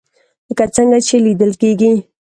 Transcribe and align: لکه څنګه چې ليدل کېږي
لکه 0.49 0.65
څنګه 0.75 0.97
چې 1.07 1.15
ليدل 1.25 1.51
کېږي 1.61 1.93